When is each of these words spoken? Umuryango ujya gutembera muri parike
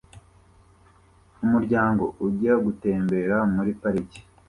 Umuryango 1.45 2.03
ujya 2.25 2.53
gutembera 2.65 3.37
muri 3.53 3.71
parike 3.81 4.21